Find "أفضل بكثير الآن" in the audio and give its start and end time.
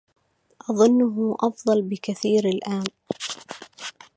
1.39-2.83